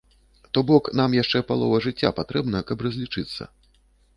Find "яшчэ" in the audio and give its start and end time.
1.17-1.41